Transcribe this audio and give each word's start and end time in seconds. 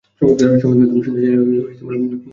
তুমি 0.19 0.57
শুনতে 0.61 1.19
চাইলে 1.23 1.41
খুলে 1.41 1.57
বলতে 1.61 1.83
পারি। 1.85 1.97